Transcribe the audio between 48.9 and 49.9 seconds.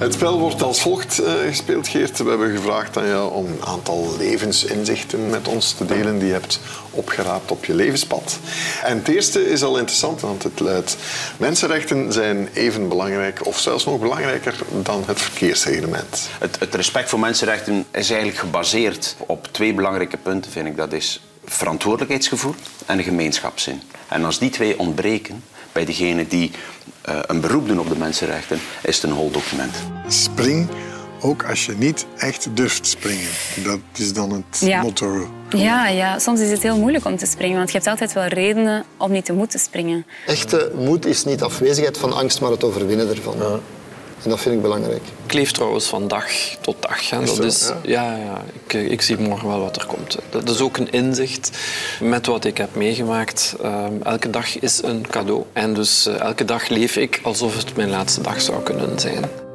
zie morgen wel wat er